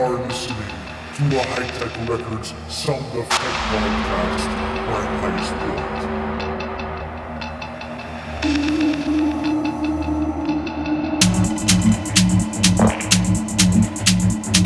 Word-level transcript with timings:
are 0.00 0.16
listening 0.28 0.56
to 1.14 1.38
a 1.38 1.42
High 1.44 1.68
Tech 1.78 2.08
Records 2.08 2.54
Sound 2.68 3.04
of 3.18 3.28
Tech 3.28 3.56
podcast 3.68 4.46
by 4.86 5.04
Highest 5.20 5.52
Point. 5.56 6.09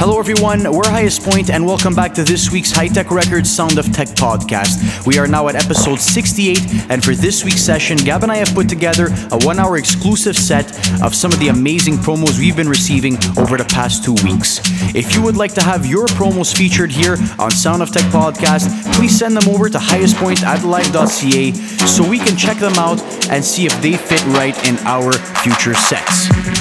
Hello, 0.06 0.18
everyone. 0.18 0.70
We're 0.70 0.86
Highest 0.90 1.22
Point, 1.22 1.48
and 1.48 1.64
welcome 1.64 1.94
back 1.94 2.12
to 2.12 2.24
this 2.24 2.52
week's 2.52 2.70
High 2.70 2.88
Tech 2.88 3.10
Records 3.10 3.50
Sound 3.50 3.78
of 3.78 3.90
Tech 3.90 4.08
podcast. 4.08 5.06
We 5.06 5.18
are 5.18 5.26
now 5.26 5.48
at 5.48 5.54
episode 5.54 5.98
68, 5.98 6.90
and 6.90 7.02
for 7.02 7.14
this 7.14 7.42
week's 7.42 7.62
session, 7.62 7.96
Gab 7.96 8.22
and 8.22 8.30
I 8.30 8.36
have 8.36 8.54
put 8.54 8.68
together 8.68 9.06
a 9.30 9.38
one 9.46 9.58
hour 9.58 9.78
exclusive 9.78 10.36
set 10.36 10.66
of 11.02 11.14
some 11.14 11.32
of 11.32 11.40
the 11.40 11.48
amazing 11.48 11.94
promos 11.94 12.38
we've 12.38 12.54
been 12.54 12.68
receiving 12.68 13.14
over 13.38 13.56
the 13.56 13.64
past 13.64 14.04
two 14.04 14.12
weeks. 14.22 14.60
If 14.94 15.14
you 15.14 15.22
would 15.22 15.38
like 15.38 15.54
to 15.54 15.62
have 15.62 15.86
your 15.86 16.04
promos 16.08 16.54
featured 16.54 16.92
here 16.92 17.16
on 17.38 17.50
Sound 17.50 17.80
of 17.80 17.90
Tech 17.90 18.04
podcast, 18.12 18.68
please 18.92 19.18
send 19.18 19.34
them 19.34 19.48
over 19.48 19.70
to 19.70 19.78
highestpoint 19.78 20.42
at 20.42 20.66
live.ca 20.66 21.52
so 21.86 22.06
we 22.06 22.18
can 22.18 22.36
check 22.36 22.58
them 22.58 22.74
out 22.74 23.00
and 23.30 23.42
see 23.42 23.64
if 23.64 23.80
they 23.80 23.96
fit 23.96 24.22
right 24.26 24.68
in 24.68 24.76
our 24.80 25.14
future 25.14 25.72
sets. 25.72 26.53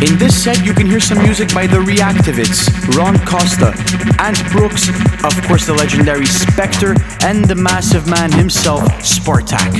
In 0.00 0.16
this 0.16 0.44
set, 0.44 0.64
you 0.64 0.72
can 0.72 0.86
hear 0.86 0.98
some 0.98 1.18
music 1.18 1.52
by 1.52 1.66
the 1.66 1.76
Reactivates, 1.76 2.72
Ron 2.96 3.18
Costa, 3.26 3.76
Ant 4.18 4.40
Brooks, 4.50 4.88
of 5.22 5.36
course, 5.46 5.66
the 5.66 5.74
legendary 5.74 6.24
Spektre, 6.24 6.96
and 7.22 7.44
the 7.44 7.54
massive 7.54 8.08
man 8.08 8.32
himself, 8.32 8.80
Spartaque. 9.04 9.76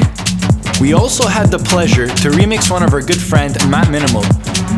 We 0.78 0.92
also 0.92 1.26
had 1.26 1.50
the 1.50 1.58
pleasure 1.58 2.06
to 2.06 2.28
remix 2.36 2.70
one 2.70 2.82
of 2.82 2.92
our 2.92 3.00
good 3.00 3.20
friend 3.20 3.56
Matt 3.70 3.90
Minimal. 3.90 4.20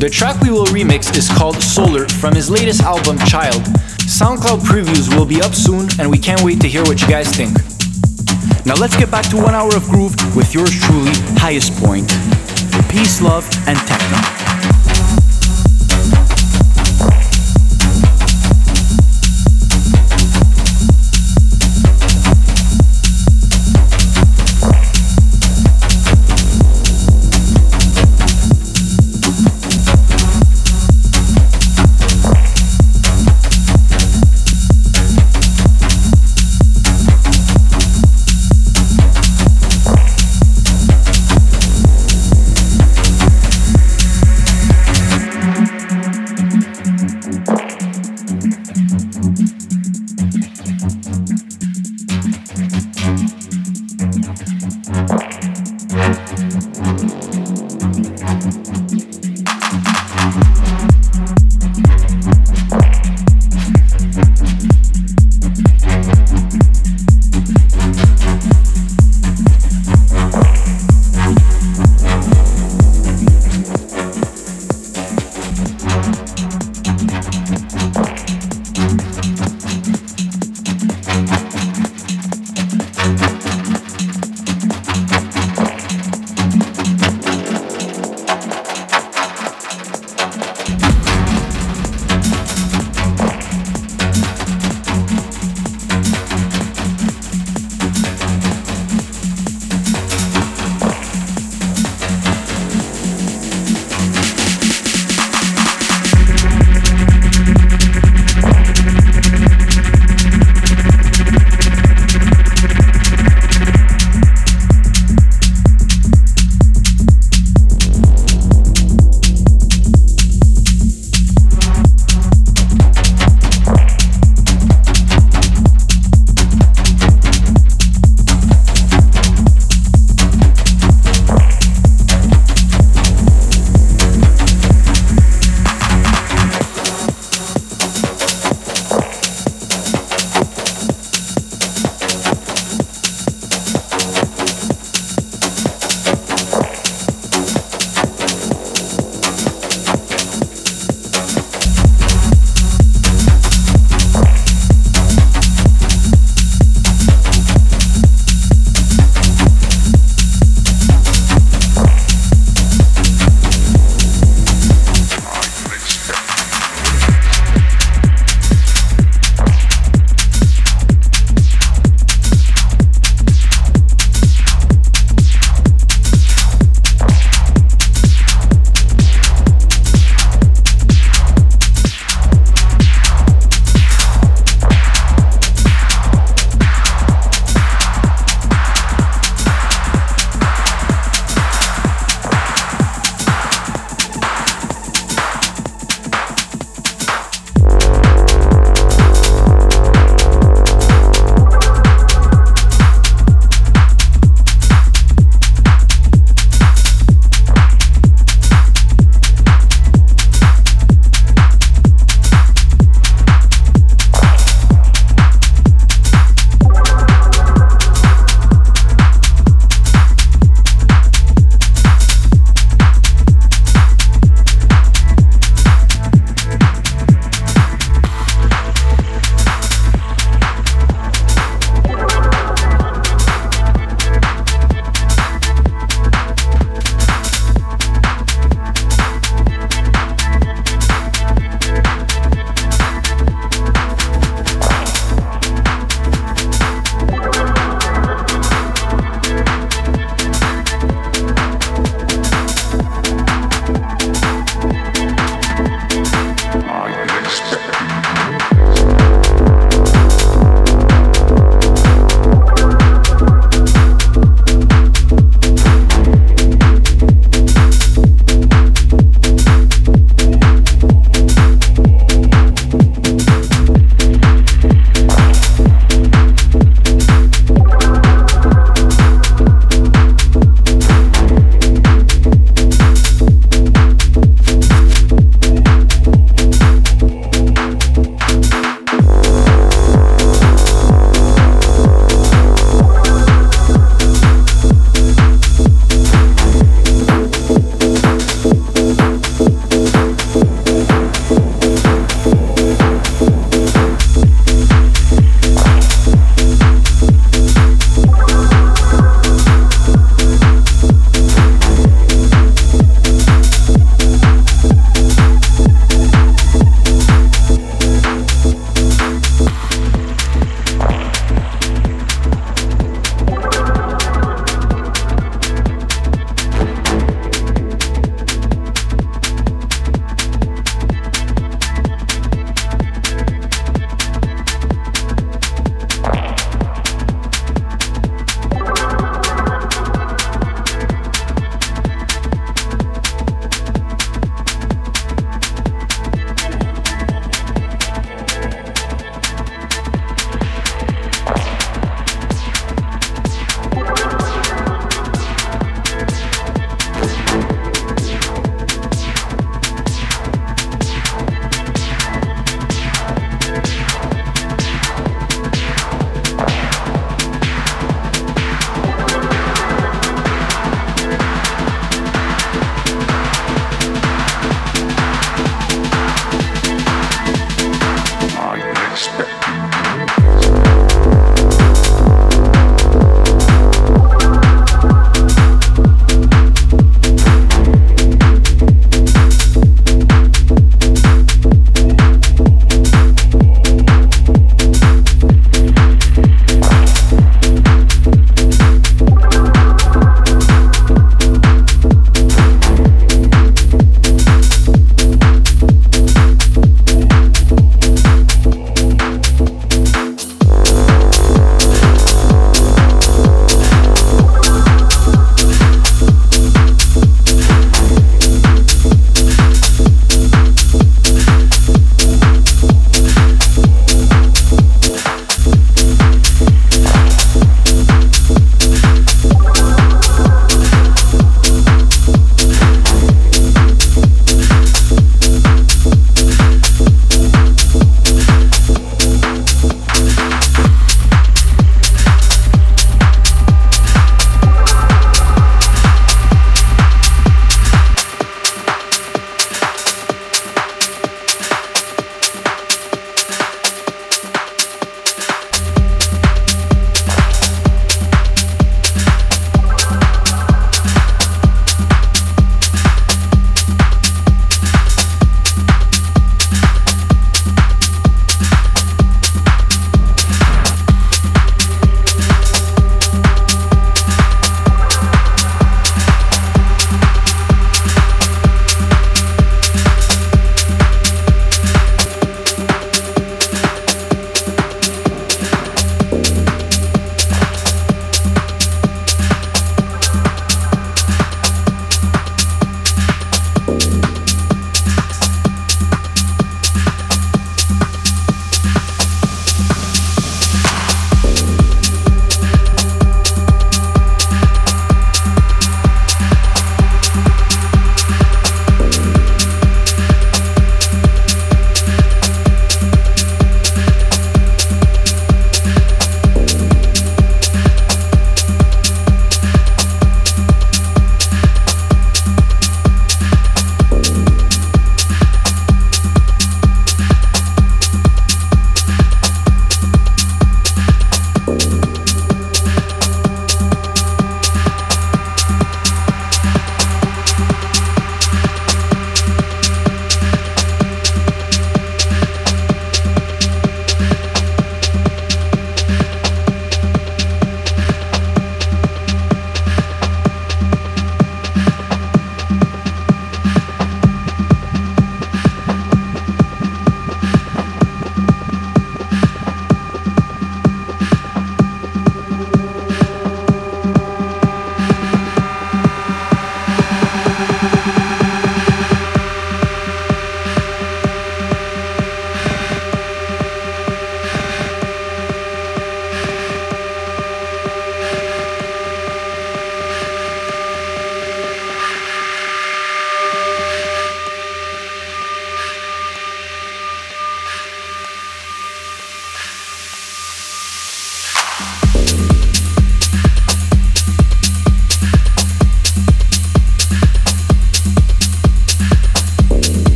The 0.00 0.08
track 0.10 0.40
we 0.40 0.50
will 0.50 0.66
remix 0.66 1.14
is 1.14 1.28
called 1.28 1.56
Solar 1.56 2.08
from 2.08 2.34
his 2.34 2.48
latest 2.48 2.80
album 2.82 3.18
Child. 3.28 3.60
SoundCloud 4.08 4.60
previews 4.60 5.14
will 5.14 5.26
be 5.26 5.42
up 5.42 5.52
soon 5.52 5.88
and 6.00 6.10
we 6.10 6.18
can't 6.18 6.40
wait 6.40 6.62
to 6.62 6.68
hear 6.68 6.82
what 6.84 7.02
you 7.02 7.08
guys 7.08 7.28
think. 7.28 7.52
Now 8.64 8.74
let's 8.74 8.96
get 8.96 9.10
back 9.10 9.28
to 9.30 9.36
one 9.36 9.54
hour 9.54 9.76
of 9.76 9.84
groove 9.84 10.16
with 10.34 10.54
yours 10.54 10.72
truly, 10.80 11.12
Highest 11.36 11.72
Point. 11.76 12.08
Peace, 12.88 13.20
love, 13.20 13.44
and 13.68 13.76
techno. 13.86 14.35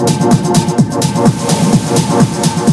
Thank 0.00 0.22
you. 2.62 2.67